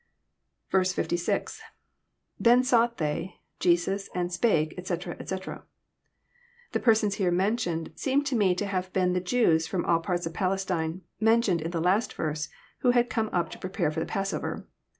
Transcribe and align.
66.—\_Then 0.73 2.65
sought 2.65 2.97
they...Jesus^ 2.97 4.07
and 4.15 4.31
spakCj 4.31 4.75
etc., 4.79 5.15
etc.] 5.19 5.63
The 6.71 6.79
persons 6.79 7.15
here 7.21 7.29
mentioned 7.29 7.91
seem 7.93 8.23
to 8.23 8.35
me 8.35 8.55
to 8.55 8.65
have 8.65 8.91
been 8.93 9.13
the 9.13 9.21
Jews 9.21 9.67
from 9.67 9.85
all 9.85 9.99
parts 9.99 10.25
of 10.25 10.33
Palestine, 10.33 11.01
mentioned 11.19 11.61
in 11.61 11.69
the 11.69 11.79
last 11.81 12.13
verse, 12.15 12.49
who 12.79 12.89
had 12.89 13.11
come 13.11 13.29
up 13.31 13.51
to 13.51 13.59
prepare 13.59 13.91
for 13.91 13.99
the 13.99 14.07
passover. 14.09 14.67